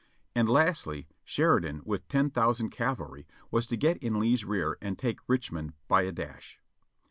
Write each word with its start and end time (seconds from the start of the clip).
And 0.33 0.49
lastly, 0.49 1.05
Sheridan 1.23 1.83
with 1.85 2.07
ten 2.07 2.31
thousand 2.31 2.71
cavalry 2.71 3.27
was 3.51 3.67
to 3.67 3.77
get 3.77 3.97
in 4.01 4.19
Lee's 4.19 4.43
rear 4.43 4.79
and 4.81 4.97
take 4.97 5.19
Richmond 5.29 5.73
by 5.87 6.01
a 6.01 6.11
dash. 6.11 6.59